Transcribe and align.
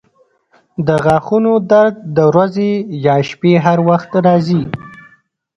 د 0.87 0.89
غاښونو 1.03 1.53
درد 1.71 1.95
د 2.17 2.17
ورځې 2.31 2.71
یا 3.05 3.15
شپې 3.29 3.53
هر 3.65 3.77
وخت 3.89 4.11
راځي. 4.25 4.61